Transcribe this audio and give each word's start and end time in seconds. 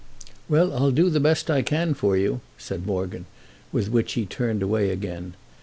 "Well, 0.49 0.73
I'll 0.73 0.89
do 0.89 1.11
the 1.11 1.19
best 1.19 1.51
I 1.51 1.61
can 1.61 1.93
for 1.93 2.17
you," 2.17 2.41
said 2.57 2.87
Morgan; 2.87 3.27
with 3.71 3.91
which 3.91 4.13
he 4.13 4.25
turned 4.25 4.63
away 4.63 4.89
again. 4.89 5.35